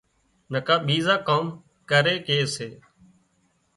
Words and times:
نڪا 0.51 0.75
ٻيزان 0.87 1.19
ڪام 1.27 1.45
ڪري 1.89 2.15
ڪي 2.27 2.37
سي 2.55 2.69